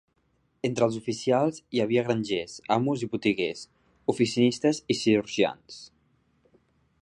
Entre 0.67 0.85
els 0.91 0.95
oficials 0.99 1.59
hi 1.77 1.83
havia 1.83 2.03
granjers, 2.07 2.55
amos 2.77 3.03
i 3.09 3.09
botiguers, 3.11 3.61
oficinistes 4.15 4.81
i 4.95 4.97
cirurgians. 5.03 5.79